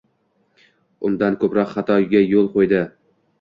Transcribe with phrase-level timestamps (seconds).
[1.09, 2.83] undanda ko‘proq xatoga yo‘l qo‘ydi.